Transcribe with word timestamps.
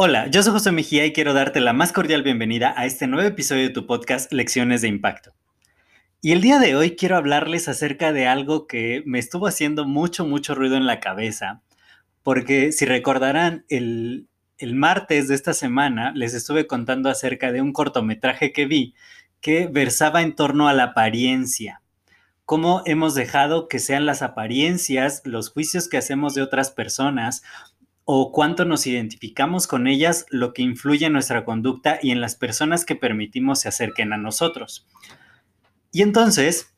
Hola, 0.00 0.28
yo 0.28 0.44
soy 0.44 0.52
José 0.52 0.70
Mejía 0.70 1.06
y 1.06 1.12
quiero 1.12 1.34
darte 1.34 1.58
la 1.58 1.72
más 1.72 1.92
cordial 1.92 2.22
bienvenida 2.22 2.72
a 2.76 2.86
este 2.86 3.08
nuevo 3.08 3.26
episodio 3.26 3.64
de 3.64 3.70
tu 3.70 3.84
podcast 3.84 4.32
Lecciones 4.32 4.80
de 4.80 4.86
Impacto. 4.86 5.34
Y 6.22 6.30
el 6.30 6.40
día 6.40 6.60
de 6.60 6.76
hoy 6.76 6.94
quiero 6.94 7.16
hablarles 7.16 7.66
acerca 7.66 8.12
de 8.12 8.28
algo 8.28 8.68
que 8.68 9.02
me 9.06 9.18
estuvo 9.18 9.48
haciendo 9.48 9.86
mucho, 9.86 10.24
mucho 10.24 10.54
ruido 10.54 10.76
en 10.76 10.86
la 10.86 11.00
cabeza, 11.00 11.62
porque 12.22 12.70
si 12.70 12.84
recordarán, 12.84 13.64
el, 13.68 14.28
el 14.58 14.76
martes 14.76 15.26
de 15.26 15.34
esta 15.34 15.52
semana 15.52 16.12
les 16.14 16.32
estuve 16.32 16.68
contando 16.68 17.10
acerca 17.10 17.50
de 17.50 17.60
un 17.60 17.72
cortometraje 17.72 18.52
que 18.52 18.66
vi 18.66 18.94
que 19.40 19.66
versaba 19.66 20.22
en 20.22 20.36
torno 20.36 20.68
a 20.68 20.74
la 20.74 20.84
apariencia 20.84 21.82
cómo 22.48 22.80
hemos 22.86 23.14
dejado 23.14 23.68
que 23.68 23.78
sean 23.78 24.06
las 24.06 24.22
apariencias, 24.22 25.20
los 25.26 25.50
juicios 25.50 25.86
que 25.86 25.98
hacemos 25.98 26.32
de 26.34 26.40
otras 26.40 26.70
personas 26.70 27.42
o 28.06 28.32
cuánto 28.32 28.64
nos 28.64 28.86
identificamos 28.86 29.66
con 29.66 29.86
ellas, 29.86 30.24
lo 30.30 30.54
que 30.54 30.62
influye 30.62 31.04
en 31.04 31.12
nuestra 31.12 31.44
conducta 31.44 31.98
y 32.00 32.10
en 32.10 32.22
las 32.22 32.36
personas 32.36 32.86
que 32.86 32.96
permitimos 32.96 33.60
se 33.60 33.68
acerquen 33.68 34.14
a 34.14 34.16
nosotros. 34.16 34.86
Y 35.92 36.00
entonces 36.00 36.74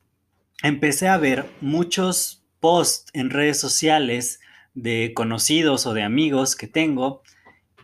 empecé 0.64 1.06
a 1.06 1.18
ver 1.18 1.46
muchos 1.60 2.44
posts 2.58 3.08
en 3.12 3.30
redes 3.30 3.60
sociales 3.60 4.40
de 4.74 5.12
conocidos 5.14 5.86
o 5.86 5.94
de 5.94 6.02
amigos 6.02 6.56
que 6.56 6.66
tengo 6.66 7.22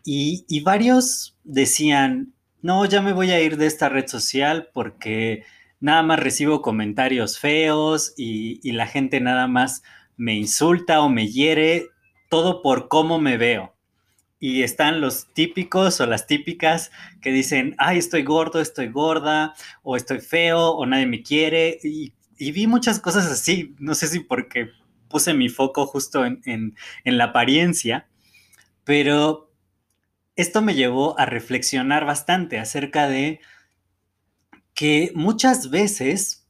y, 0.05 0.45
y 0.49 0.59
varios 0.59 1.39
decían, 1.45 2.35
no, 2.63 2.85
ya 2.85 3.01
me 3.01 3.13
voy 3.13 3.31
a 3.31 3.41
ir 3.41 3.57
de 3.57 3.67
esta 3.67 3.89
red 3.89 4.09
social 4.09 4.71
porque 4.75 5.45
nada 5.81 6.03
más 6.03 6.19
recibo 6.21 6.63
comentarios 6.63 7.39
feos 7.39 8.15
y, 8.17 8.73
la 8.73 8.87
gente 8.87 9.21
nada 9.21 9.47
más 9.47 9.83
me 10.17 10.35
insulta 10.35 11.01
o 11.01 11.09
me 11.09 11.29
hiere 11.29 11.89
todo 12.29 12.63
por 12.63 12.89
cómo 12.89 13.19
me 13.19 13.37
veo. 13.37 13.75
Y 14.39 14.63
están 14.63 15.01
los 15.01 15.33
típicos 15.33 16.01
o 16.01 16.07
las 16.07 16.27
típicas 16.27 16.91
que 17.21 17.33
dicen, 17.33 17.75
ay, 17.79 17.99
estoy 17.99 18.23
gordo, 18.23 18.61
estoy 18.61 18.89
gorda, 18.89 19.55
o 19.83 19.97
estoy 19.97 20.21
feo, 20.21 20.71
o 20.73 20.87
nadie 20.87 21.07
me 21.07 21.23
quiere. 21.23 21.79
Y, 21.83 22.13
vi 22.39 22.67
muchas 22.67 23.01
cosas 23.01 23.27
así, 23.27 23.75
no 23.79 23.95
sé 23.95 24.09
si 24.09 24.21
porque 24.21 24.71
puse 25.09 25.33
mi 25.35 25.49
foco 25.49 25.87
justo 25.87 26.25
en 26.27 26.75
la 27.05 27.25
apariencia, 27.25 28.07
pero 28.85 29.47
esto 30.37 30.61
me 30.61 30.75
llevó 30.75 31.19
a 31.19 31.25
reflexionar 31.25 32.05
bastante 32.05 32.59
acerca 32.59 33.09
de 33.09 33.41
que 34.77 35.11
muchas 35.15 35.71
veces 35.71 36.47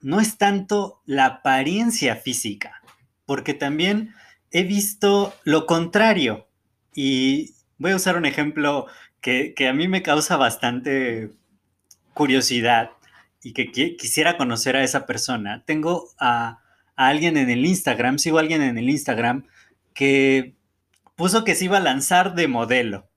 no 0.00 0.18
es 0.18 0.38
tanto 0.38 1.02
la 1.04 1.26
apariencia 1.26 2.16
física, 2.16 2.82
porque 3.26 3.54
también 3.54 4.14
he 4.50 4.64
visto 4.64 5.34
lo 5.44 5.66
contrario. 5.66 6.48
Y 6.94 7.54
voy 7.76 7.92
a 7.92 7.96
usar 7.96 8.16
un 8.16 8.24
ejemplo 8.24 8.86
que, 9.20 9.54
a 9.68 9.74
mí 9.74 9.88
me 9.88 10.02
causa 10.02 10.38
bastante 10.38 11.30
curiosidad 12.14 12.90
y 13.42 13.52
que 13.52 13.70
quisiera 13.70 14.38
conocer 14.38 14.74
a 14.74 14.82
esa 14.82 15.04
persona. 15.04 15.62
Tengo 15.66 16.08
a, 16.18 16.60
alguien 16.96 17.36
en 17.36 17.50
el 17.50 17.66
Instagram, 17.66 18.18
sigo 18.18 18.38
a 18.38 18.40
alguien 18.40 18.62
en 18.62 18.78
el 18.78 18.88
Instagram 18.88 19.46
que 19.92 20.54
puso 21.14 21.44
que 21.44 21.54
se 21.54 21.66
iba 21.66 21.76
a 21.76 21.80
lanzar 21.80 22.34
de 22.34 22.48
modelo. 22.48 23.09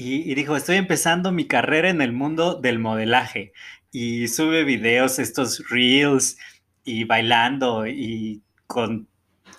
Y, 0.00 0.30
y, 0.30 0.34
dijo, 0.34 0.56
estoy 0.56 0.76
empezando 0.76 1.32
mi 1.32 1.46
carrera 1.46 1.90
en 1.90 2.00
el 2.00 2.12
mundo 2.12 2.54
del 2.54 2.78
modelaje. 2.78 3.52
Y 3.92 4.28
sube 4.28 4.64
videos, 4.64 5.18
estos 5.18 5.68
reels, 5.68 6.38
y 6.84 7.04
bailando, 7.04 7.86
y 7.86 8.42
con 8.66 9.10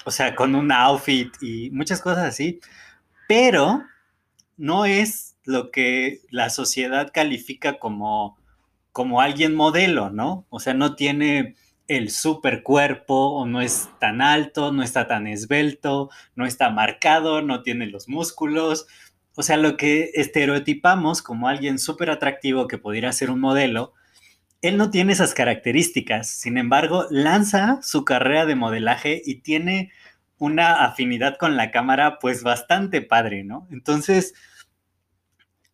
o 0.06 0.12
sea, 0.12 0.35
con 0.35 0.56
un 0.56 0.72
outfit 0.72 1.31
y 1.41 1.69
muchas 1.72 2.01
cosas 2.01 2.25
así, 2.25 2.59
pero 3.28 3.84
no 4.57 4.85
es 4.85 5.38
lo 5.44 5.72
que 5.72 6.22
la 6.30 6.50
sociedad 6.50 7.12
califica 7.13 7.80
como, 7.80 8.38
como 8.91 9.22
alguien 9.22 9.56
modelo, 9.56 10.09
¿no? 10.09 10.46
O 10.50 10.59
sea, 10.59 10.74
no 10.74 10.96
tiene 10.96 11.56
el 11.88 12.09
super 12.09 12.63
cuerpo 12.63 13.34
o 13.34 13.46
no 13.46 13.62
es 13.62 13.90
tan 14.00 14.22
alto, 14.22 14.72
no 14.72 14.84
está 14.84 15.07
tan 15.07 15.28
esbelto, 15.28 16.09
no 16.35 16.46
está 16.46 16.69
marcado, 16.69 17.41
no 17.41 17.63
tiene 17.63 17.88
los 17.88 18.07
músculos. 18.07 18.88
O 19.36 19.44
sea, 19.44 19.58
lo 19.58 19.78
que 19.78 20.12
estereotipamos 20.14 21.22
como 21.22 21.47
alguien 21.47 21.80
súper 21.80 22.09
atractivo 22.09 22.68
que 22.68 22.78
pudiera 22.78 23.14
ser 23.14 23.31
un 23.31 23.40
modelo, 23.40 23.94
él 24.62 24.78
no 24.78 24.92
tiene 24.92 25.14
esas 25.14 25.34
características, 25.34 26.30
sin 26.30 26.58
embargo, 26.58 27.08
lanza 27.09 27.80
su 27.81 28.06
carrera 28.06 28.46
de 28.46 28.56
modelaje 28.56 29.22
y 29.25 29.36
tiene 29.36 29.92
una 30.38 30.86
afinidad 30.86 31.38
con 31.38 31.56
la 31.56 31.72
cámara 31.72 32.19
pues 32.19 32.44
bastante 32.44 33.02
padre, 33.02 33.44
¿no? 33.44 33.68
Entonces, 33.72 34.34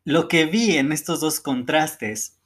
lo 0.04 0.28
que 0.28 0.46
vi 0.46 0.78
en 0.78 0.92
estos 0.92 1.20
dos 1.20 1.40
contrastes 1.40 2.40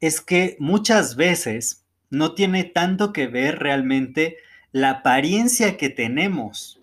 es 0.00 0.20
que 0.20 0.56
muchas 0.58 1.16
veces 1.16 1.84
no 2.08 2.34
tiene 2.34 2.64
tanto 2.64 3.12
que 3.12 3.26
ver 3.26 3.58
realmente 3.58 4.36
la 4.72 4.90
apariencia 4.90 5.76
que 5.76 5.90
tenemos, 5.90 6.80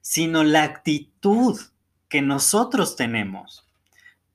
sino 0.00 0.44
la 0.44 0.62
actitud 0.62 1.58
que 2.08 2.22
nosotros 2.22 2.96
tenemos. 2.96 3.66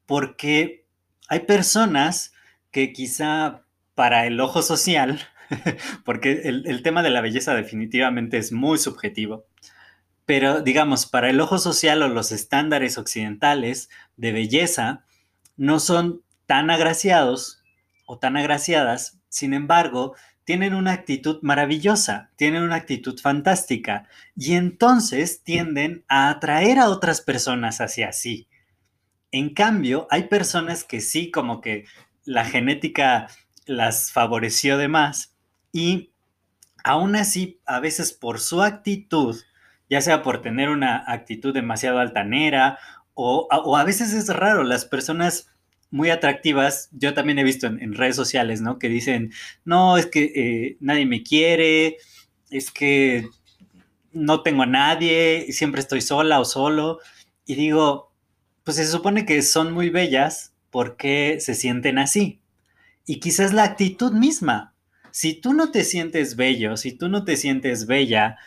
Porque 0.06 0.86
hay 1.28 1.42
personas 1.42 2.34
que 2.72 2.94
quizá 2.94 3.64
para 3.96 4.26
el 4.26 4.40
ojo 4.40 4.62
social, 4.62 5.20
porque 6.06 6.42
el, 6.46 6.84
tema 6.84 7.04
de 7.04 7.10
la 7.10 7.22
belleza 7.22 7.54
definitivamente 7.54 8.38
es 8.38 8.52
muy 8.52 8.78
subjetivo, 8.78 9.46
pero 10.26 10.62
digamos, 10.62 11.06
para 11.06 11.30
el 11.30 11.40
ojo 11.42 11.58
social 11.58 12.02
o 12.04 12.08
los 12.08 12.32
estándares 12.32 12.98
occidentales 12.98 13.90
de 14.16 14.32
belleza 14.32 15.06
no 15.58 15.80
son 15.80 16.22
tan 16.46 16.70
agraciados 16.70 17.62
o 18.06 18.18
tan 18.18 18.38
agraciadas, 18.38 19.20
sin 19.30 19.54
embargo, 19.54 20.16
tienen 20.52 20.74
una 20.74 20.92
actitud 20.92 21.40
maravillosa, 21.44 22.30
tienen 22.36 22.64
una 22.64 22.76
actitud 22.76 23.18
fantástica 23.18 24.10
y 24.36 24.56
entonces 24.56 25.44
tienden 25.46 26.04
a 26.10 26.30
atraer 26.30 26.78
a 26.78 26.90
otras 26.90 27.22
personas 27.22 27.80
hacia 27.80 28.12
sí. 28.12 28.50
En 29.32 29.54
cambio, 29.54 30.08
hay 30.12 30.24
personas 30.24 30.84
que 30.84 31.00
sí, 31.00 31.32
como 31.32 31.62
que 31.62 31.86
la 32.26 32.44
genética 32.44 33.30
las 33.66 34.12
favoreció 34.12 34.78
de 34.78 34.90
más 34.90 35.38
y 35.72 36.12
aún 36.84 37.16
así 37.16 37.62
a 37.66 37.80
veces 37.80 38.12
por 38.12 38.42
su 38.42 38.62
actitud, 38.62 39.38
ya 39.90 40.02
sea 40.02 40.22
por 40.22 40.42
tener 40.42 40.68
una 40.68 41.02
actitud 41.08 41.54
demasiado 41.54 42.00
altanera 42.00 42.78
o, 43.14 43.48
a 43.78 43.84
veces 43.86 44.12
es 44.12 44.28
raro, 44.28 44.64
las 44.64 44.84
personas 44.84 45.50
muy 45.92 46.10
atractivas, 46.10 46.90
yo 46.92 47.14
también 47.14 47.40
he 47.40 47.44
visto 47.44 47.68
en, 47.68 47.94
redes 47.94 48.16
sociales, 48.16 48.62
¿no? 48.62 48.80
Que 48.80 48.90
dicen, 48.90 49.32
no, 49.66 49.98
es 49.98 50.08
que 50.08 50.24
eh, 50.36 50.78
nadie 50.80 51.06
me 51.06 51.24
quiere, 51.24 51.98
es 52.50 52.72
que 52.72 53.28
no 54.14 54.42
tengo 54.42 54.64
a 54.64 54.68
nadie, 54.68 55.48
siempre 55.52 55.82
estoy 55.82 56.02
sola 56.02 56.40
o 56.40 56.46
solo. 56.46 57.00
Y 57.46 57.56
digo, 57.56 58.12
pues 58.64 58.78
se 58.78 58.88
supone 58.88 59.26
que 59.26 59.42
son 59.42 59.74
muy 59.74 59.90
bellas 59.90 60.54
porque 60.70 61.38
se 61.40 61.56
sienten 61.56 62.00
así 62.00 62.42
y 63.06 63.20
quizás 63.20 63.54
la 63.54 63.64
actitud 63.64 64.14
misma. 64.14 64.74
Si 65.12 65.34
tú 65.34 65.54
no 65.54 65.72
te 65.72 65.84
sientes 65.84 66.36
bello, 66.36 66.78
si 66.78 66.94
tú 66.94 67.10
no 67.10 67.26
te 67.26 67.36
sientes 67.36 67.86
bella, 67.86 68.38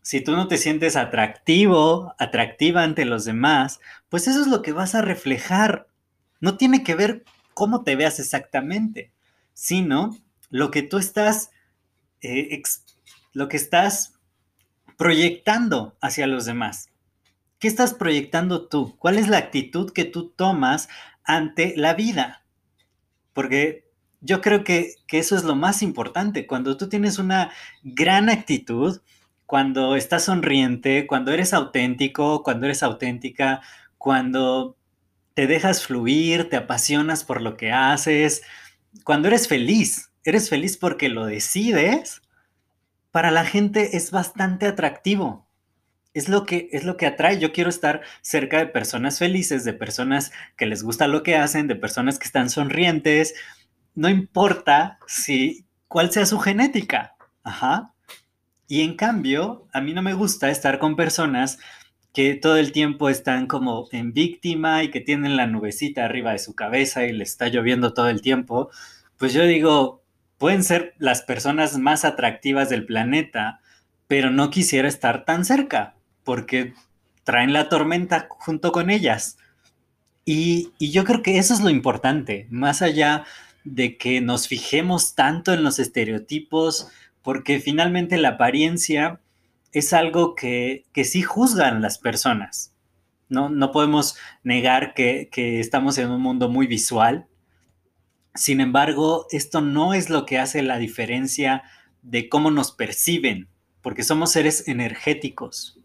si 0.00 0.22
tú 0.22 0.32
no 0.32 0.48
te 0.48 0.56
sientes 0.56 0.96
atractivo, 0.96 2.14
atractiva 2.18 2.82
ante 2.82 3.04
los 3.04 3.24
demás, 3.24 3.80
pues 4.08 4.28
eso 4.28 4.40
es 4.40 4.46
lo 4.46 4.62
que 4.62 4.72
vas 4.72 4.94
a 4.94 5.02
reflejar. 5.02 5.88
No 6.40 6.56
tiene 6.56 6.82
que 6.82 6.94
ver 6.94 7.24
cómo 7.54 7.82
te 7.84 7.96
veas 7.96 8.18
exactamente, 8.18 9.12
sino 9.54 10.16
lo 10.50 10.70
que 10.70 10.82
tú 10.82 10.98
estás, 10.98 11.50
eh, 12.20 12.62
lo 13.32 13.48
que 13.48 13.56
estás 13.56 14.14
proyectando 14.96 15.96
hacia 16.00 16.26
los 16.26 16.44
demás. 16.44 16.90
¿Qué 17.58 17.68
estás 17.68 17.94
proyectando 17.94 18.68
tú? 18.68 18.96
¿Cuál 18.98 19.18
es 19.18 19.28
la 19.28 19.38
actitud 19.38 19.92
que 19.92 20.04
tú 20.04 20.30
tomas 20.30 20.88
ante 21.24 21.74
la 21.76 21.94
vida? 21.94 22.44
Porque 23.32 23.86
yo 24.20 24.40
creo 24.40 24.64
que, 24.64 24.94
eso 25.10 25.36
es 25.36 25.44
lo 25.44 25.54
más 25.54 25.82
importante. 25.82 26.46
Cuando 26.46 26.76
tú 26.76 26.88
tienes 26.88 27.18
una 27.18 27.52
gran 27.82 28.28
actitud, 28.28 29.00
cuando 29.46 29.96
estás 29.96 30.24
sonriente, 30.24 31.06
cuando 31.06 31.32
eres 31.32 31.54
auténtico, 31.54 32.42
cuando 32.42 32.66
eres 32.66 32.82
auténtica, 32.82 33.62
cuando 33.98 34.76
te 35.36 35.46
dejas 35.46 35.84
fluir, 35.84 36.48
te 36.48 36.56
apasionas 36.56 37.22
por 37.22 37.42
lo 37.42 37.58
que 37.58 37.70
haces, 37.70 38.42
cuando 39.04 39.28
eres 39.28 39.48
feliz, 39.48 40.10
eres 40.24 40.48
feliz 40.48 40.78
porque 40.78 41.10
lo 41.10 41.26
decides, 41.26 42.22
para 43.10 43.30
la 43.30 43.44
gente 43.44 43.98
es 43.98 44.10
bastante 44.10 44.66
atractivo. 44.66 45.46
Es 46.14 46.30
lo 46.30 46.46
que 46.46 46.70
es 46.72 46.84
lo 46.84 46.96
que 46.96 47.04
atrae. 47.04 47.38
Yo 47.38 47.52
quiero 47.52 47.68
estar 47.68 48.00
cerca 48.22 48.56
de 48.56 48.66
personas 48.66 49.18
felices, 49.18 49.64
de 49.64 49.74
personas 49.74 50.32
que 50.56 50.64
les 50.64 50.82
gusta 50.82 51.06
lo 51.06 51.22
que 51.22 51.36
hacen, 51.36 51.68
de 51.68 51.76
personas 51.76 52.18
que 52.18 52.24
están 52.24 52.48
sonrientes. 52.48 53.34
No 53.94 54.08
importa 54.08 54.98
si 55.06 55.66
cuál 55.86 56.10
sea 56.12 56.24
su 56.24 56.38
genética. 56.38 57.14
Ajá. 57.42 57.92
Y 58.66 58.80
en 58.80 58.96
cambio, 58.96 59.68
a 59.74 59.82
mí 59.82 59.92
no 59.92 60.00
me 60.00 60.14
gusta 60.14 60.48
estar 60.48 60.78
con 60.78 60.96
personas 60.96 61.58
que 62.16 62.34
todo 62.34 62.56
el 62.56 62.72
tiempo 62.72 63.10
están 63.10 63.46
como 63.46 63.88
en 63.92 64.14
víctima 64.14 64.82
y 64.82 64.90
que 64.90 65.02
tienen 65.02 65.36
la 65.36 65.46
nubecita 65.46 66.06
arriba 66.06 66.32
de 66.32 66.38
su 66.38 66.54
cabeza 66.54 67.04
y 67.04 67.12
le 67.12 67.22
está 67.22 67.48
lloviendo 67.48 67.92
todo 67.92 68.08
el 68.08 68.22
tiempo, 68.22 68.70
pues 69.18 69.34
yo 69.34 69.44
digo, 69.44 70.02
pueden 70.38 70.64
ser 70.64 70.94
las 70.96 71.20
personas 71.20 71.76
más 71.76 72.06
atractivas 72.06 72.70
del 72.70 72.86
planeta, 72.86 73.60
pero 74.08 74.30
no 74.30 74.48
quisiera 74.48 74.88
estar 74.88 75.26
tan 75.26 75.44
cerca 75.44 75.94
porque 76.24 76.72
traen 77.22 77.52
la 77.52 77.68
tormenta 77.68 78.28
junto 78.30 78.72
con 78.72 78.88
ellas. 78.88 79.36
Y, 80.24 80.72
y 80.78 80.92
yo 80.92 81.04
creo 81.04 81.20
que 81.20 81.36
eso 81.36 81.52
es 81.52 81.60
lo 81.60 81.68
importante, 81.68 82.46
más 82.48 82.80
allá 82.80 83.26
de 83.64 83.98
que 83.98 84.22
nos 84.22 84.48
fijemos 84.48 85.14
tanto 85.16 85.52
en 85.52 85.62
los 85.62 85.78
estereotipos, 85.78 86.88
porque 87.20 87.60
finalmente 87.60 88.16
la 88.16 88.30
apariencia 88.30 89.20
es 89.78 89.92
algo 89.92 90.34
que, 90.34 90.86
que 90.94 91.04
sí 91.04 91.20
juzgan 91.20 91.82
las 91.82 91.98
personas. 91.98 92.74
No, 93.28 93.50
no 93.50 93.72
podemos 93.72 94.16
negar 94.42 94.94
que, 94.94 95.28
que 95.30 95.60
estamos 95.60 95.98
en 95.98 96.10
un 96.10 96.22
mundo 96.22 96.48
muy 96.48 96.66
visual. 96.66 97.26
Sin 98.34 98.62
embargo, 98.62 99.26
esto 99.30 99.60
no 99.60 99.92
es 99.92 100.08
lo 100.08 100.24
que 100.24 100.38
hace 100.38 100.62
la 100.62 100.78
diferencia 100.78 101.62
de 102.00 102.30
cómo 102.30 102.50
nos 102.50 102.72
perciben, 102.72 103.48
porque 103.82 104.02
somos 104.02 104.32
seres 104.32 104.66
energéticos. 104.66 105.78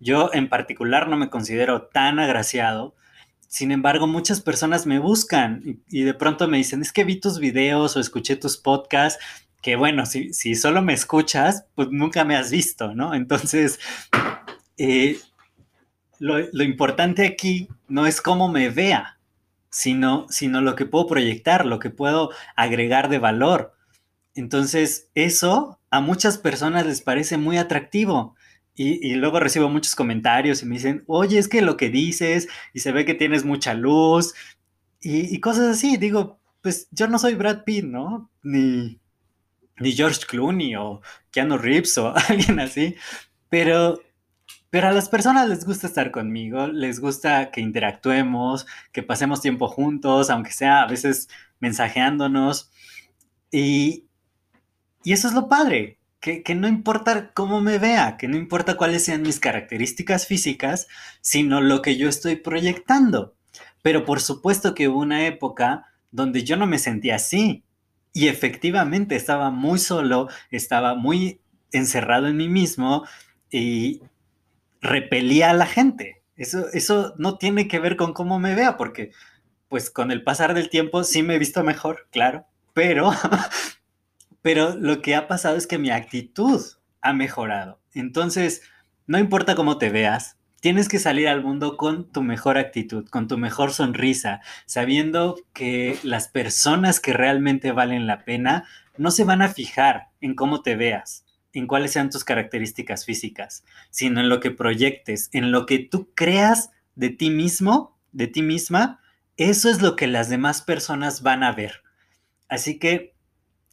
Yo 0.00 0.30
en 0.32 0.48
particular 0.48 1.06
no 1.06 1.18
me 1.18 1.28
considero 1.28 1.88
tan 1.88 2.18
agraciado, 2.18 2.94
sin 3.48 3.70
embargo, 3.70 4.06
muchas 4.06 4.40
personas 4.40 4.86
me 4.86 4.98
buscan 4.98 5.62
y, 5.64 6.00
y, 6.00 6.02
de 6.02 6.14
pronto 6.14 6.48
me 6.48 6.56
dicen, 6.56 6.82
es 6.82 6.92
que 6.92 7.04
vi 7.04 7.20
tus 7.20 7.38
videos 7.38 7.96
o 7.96 8.00
escuché 8.00 8.34
tus 8.34 8.56
podcasts 8.56 9.22
que 9.66 9.74
bueno, 9.74 10.06
si, 10.06 10.32
si 10.32 10.54
solo 10.54 10.80
me 10.80 10.92
escuchas, 10.92 11.66
pues 11.74 11.88
nunca 11.90 12.24
me 12.24 12.36
has 12.36 12.52
visto, 12.52 12.94
¿no? 12.94 13.14
Entonces, 13.14 13.80
eh, 14.78 15.18
lo, 16.20 16.38
lo, 16.52 16.62
importante 16.62 17.26
aquí 17.26 17.66
no 17.88 18.06
es 18.06 18.20
cómo 18.20 18.48
me 18.48 18.70
vea, 18.70 19.18
sino, 19.68 20.26
sino 20.30 20.60
lo 20.60 20.76
que 20.76 20.86
puedo 20.86 21.08
proyectar, 21.08 21.66
lo 21.66 21.80
que 21.80 21.90
puedo 21.90 22.30
agregar 22.54 23.08
de 23.08 23.18
valor. 23.18 23.74
Entonces, 24.36 25.10
eso 25.16 25.80
a 25.90 26.00
muchas 26.00 26.38
personas 26.38 26.86
les 26.86 27.00
parece 27.00 27.36
muy 27.36 27.58
atractivo. 27.58 28.36
Y, 28.76 29.04
y, 29.04 29.16
luego 29.16 29.40
recibo 29.40 29.68
muchos 29.68 29.96
comentarios 29.96 30.62
y 30.62 30.66
me 30.66 30.76
dicen, 30.76 31.02
oye, 31.08 31.38
es 31.38 31.48
que 31.48 31.60
lo 31.60 31.76
que 31.76 31.90
dices 31.90 32.46
y 32.72 32.78
se 32.78 32.92
ve 32.92 33.04
que 33.04 33.14
tienes 33.14 33.44
mucha 33.44 33.74
luz 33.74 34.32
y, 35.00 35.34
y 35.34 35.40
cosas 35.40 35.76
así. 35.76 35.96
Digo, 35.96 36.38
pues 36.62 36.86
yo 36.92 37.08
no 37.08 37.18
soy 37.18 37.34
Brad 37.34 37.64
Pitt, 37.64 37.84
¿no? 37.84 38.30
Ni, 38.44 39.00
ni 39.78 39.92
George 39.92 40.20
Clooney 40.26 40.76
o 40.76 41.00
Keanu 41.30 41.58
Reeves 41.58 41.98
o 41.98 42.14
alguien 42.28 42.60
así, 42.60 42.96
pero, 43.48 44.00
pero 44.70 44.88
a 44.88 44.92
las 44.92 45.08
personas 45.08 45.48
les 45.48 45.64
gusta 45.64 45.86
estar 45.86 46.10
conmigo, 46.10 46.66
les 46.66 47.00
gusta 47.00 47.50
que 47.50 47.60
interactuemos, 47.60 48.66
que 48.92 49.02
pasemos 49.02 49.40
tiempo 49.40 49.68
juntos, 49.68 50.30
aunque 50.30 50.52
sea 50.52 50.82
a 50.82 50.86
veces 50.86 51.28
mensajeándonos. 51.60 52.70
Y, 53.50 54.06
y 55.04 55.12
eso 55.12 55.28
es 55.28 55.34
lo 55.34 55.48
padre, 55.48 55.98
que, 56.20 56.42
que, 56.42 56.54
no 56.54 56.68
importa 56.68 57.32
cómo 57.32 57.60
me 57.60 57.78
vea, 57.78 58.16
que 58.16 58.28
no 58.28 58.36
importa 58.36 58.76
cuáles 58.76 59.04
sean 59.04 59.22
mis 59.22 59.38
características 59.38 60.26
físicas, 60.26 60.88
sino 61.20 61.60
lo 61.60 61.82
que 61.82 61.96
yo 61.96 62.08
estoy 62.08 62.36
proyectando. 62.36 63.34
Pero 63.82 64.04
por 64.04 64.20
supuesto 64.20 64.74
que 64.74 64.88
hubo 64.88 64.98
una 64.98 65.26
época 65.26 65.86
donde 66.10 66.42
yo 66.42 66.56
no 66.56 66.66
me 66.66 66.78
sentía 66.78 67.16
así, 67.16 67.64
y 68.16 68.28
efectivamente 68.28 69.14
estaba 69.14 69.50
muy 69.50 69.78
solo, 69.78 70.30
estaba 70.50 70.94
muy 70.94 71.42
encerrado 71.70 72.28
en 72.28 72.38
mí 72.38 72.48
mismo 72.48 73.06
y 73.50 74.00
repelía 74.80 75.50
a 75.50 75.52
la 75.52 75.66
gente. 75.66 76.22
Eso, 76.34 76.64
eso 76.72 77.12
no 77.18 77.36
tiene 77.36 77.68
que 77.68 77.78
ver 77.78 77.96
con 77.96 78.14
cómo 78.14 78.38
me 78.38 78.54
vea, 78.54 78.78
porque 78.78 79.10
pues 79.68 79.90
con 79.90 80.10
el 80.10 80.24
pasar 80.24 80.54
del 80.54 80.70
tiempo 80.70 81.04
sí 81.04 81.22
me 81.22 81.34
he 81.34 81.38
visto 81.38 81.62
mejor, 81.62 82.08
claro, 82.10 82.46
pero, 82.72 83.12
pero 84.40 84.74
lo 84.76 85.02
que 85.02 85.14
ha 85.14 85.28
pasado 85.28 85.58
es 85.58 85.66
que 85.66 85.76
mi 85.76 85.90
actitud 85.90 86.62
ha 87.02 87.12
mejorado. 87.12 87.82
Entonces, 87.92 88.62
no 89.06 89.18
importa 89.18 89.54
cómo 89.54 89.76
te 89.76 89.90
veas, 89.90 90.35
Tienes 90.66 90.88
que 90.88 90.98
salir 90.98 91.28
al 91.28 91.44
mundo 91.44 91.76
con 91.76 92.10
tu 92.10 92.24
mejor 92.24 92.58
actitud, 92.58 93.08
con 93.08 93.28
tu 93.28 93.38
mejor 93.38 93.72
sonrisa, 93.72 94.40
sabiendo 94.66 95.36
que 95.52 95.96
las 96.02 96.26
personas 96.26 96.98
que 96.98 97.12
realmente 97.12 97.70
valen 97.70 98.08
la 98.08 98.24
pena 98.24 98.64
no 98.96 99.12
se 99.12 99.22
van 99.22 99.42
a 99.42 99.48
fijar 99.48 100.08
en 100.20 100.34
cómo 100.34 100.62
te 100.62 100.74
veas, 100.74 101.24
en 101.52 101.68
cuáles 101.68 101.92
sean 101.92 102.10
tus 102.10 102.24
características 102.24 103.04
físicas, 103.04 103.64
sino 103.90 104.18
en 104.18 104.28
lo 104.28 104.40
que 104.40 104.50
proyectes, 104.50 105.30
en 105.30 105.52
lo 105.52 105.66
que 105.66 105.78
tú 105.78 106.10
creas 106.16 106.72
de 106.96 107.10
ti 107.10 107.30
mismo, 107.30 107.96
de 108.10 108.26
ti 108.26 108.42
misma, 108.42 108.98
eso 109.36 109.70
es 109.70 109.80
lo 109.80 109.94
que 109.94 110.08
las 110.08 110.28
demás 110.28 110.62
personas 110.62 111.22
van 111.22 111.44
a 111.44 111.52
ver. 111.52 111.84
Así 112.48 112.80
que 112.80 113.14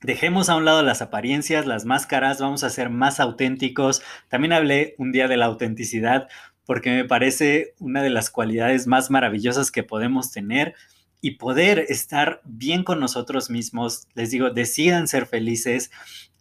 dejemos 0.03 0.47
a 0.47 0.55
un 0.57 0.65
lado 0.65 0.83
las 0.83 1.01
apariencias, 1.01 1.65
las 1.65 1.85
máscaras, 1.85 2.39
vamos 2.39 2.63
a 2.63 2.69
ser 2.69 2.91
más 2.91 3.19
auténticos. 3.19 4.03
También 4.27 4.53
hablé 4.53 4.93
un 4.99 5.11
día 5.11 5.27
de 5.27 5.37
la 5.37 5.45
autenticidad 5.45 6.27
porque 6.65 6.91
me 6.91 7.05
parece 7.05 7.73
una 7.79 8.01
de 8.01 8.09
las 8.09 8.29
cualidades 8.29 8.87
más 8.87 9.11
maravillosas 9.11 9.71
que 9.71 9.83
podemos 9.83 10.31
tener 10.31 10.75
y 11.21 11.31
poder 11.31 11.79
estar 11.89 12.41
bien 12.43 12.83
con 12.83 12.99
nosotros 12.99 13.49
mismos. 13.49 14.07
Les 14.13 14.31
digo, 14.31 14.49
decidan 14.49 15.07
ser 15.07 15.25
felices 15.25 15.91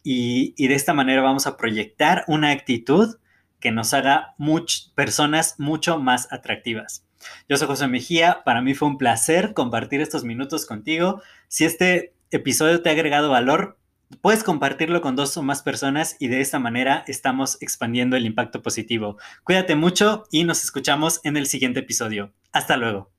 y, 0.03 0.53
y 0.57 0.67
de 0.67 0.75
esta 0.75 0.93
manera 0.93 1.21
vamos 1.21 1.47
a 1.47 1.57
proyectar 1.57 2.25
una 2.27 2.51
actitud 2.51 3.17
que 3.59 3.71
nos 3.71 3.93
haga 3.93 4.35
much, 4.37 4.89
personas 4.93 5.55
mucho 5.57 5.97
más 5.97 6.27
atractivas. 6.31 7.05
Yo 7.47 7.55
soy 7.55 7.67
José 7.67 7.87
Mejía, 7.87 8.41
para 8.43 8.61
mí 8.61 8.73
fue 8.73 8.89
un 8.89 8.97
placer 8.97 9.53
compartir 9.53 10.01
estos 10.01 10.25
minutos 10.25 10.65
contigo. 10.65 11.21
Si 11.47 11.63
este 11.63 12.13
episodio 12.31 12.81
te 12.81 12.89
ha 12.89 12.91
agregado 12.91 13.29
valor, 13.29 13.77
Puedes 14.21 14.43
compartirlo 14.43 15.01
con 15.01 15.15
dos 15.15 15.37
o 15.37 15.43
más 15.43 15.61
personas 15.61 16.17
y 16.19 16.27
de 16.27 16.41
esta 16.41 16.59
manera 16.59 17.03
estamos 17.07 17.57
expandiendo 17.61 18.17
el 18.17 18.25
impacto 18.25 18.61
positivo. 18.61 19.17
Cuídate 19.43 19.75
mucho 19.75 20.23
y 20.31 20.43
nos 20.43 20.63
escuchamos 20.63 21.19
en 21.23 21.37
el 21.37 21.47
siguiente 21.47 21.81
episodio. 21.81 22.33
Hasta 22.51 22.77
luego. 22.77 23.12